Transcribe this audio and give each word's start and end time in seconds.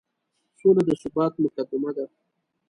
سوله 0.59 0.81
د 0.87 0.89
ثبات 1.01 1.33
مقدمه 1.43 1.91
ده. 1.97 2.05